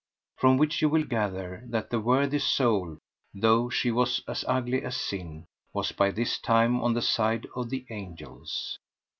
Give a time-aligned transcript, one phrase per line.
[0.37, 2.97] From which you will gather that the worthy soul,
[3.35, 7.69] though she was as ugly as sin, was by this time on the side of
[7.69, 8.79] the angels.